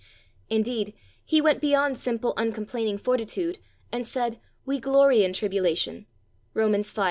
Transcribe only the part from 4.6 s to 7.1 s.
"we glory in tribulation" (Romans v.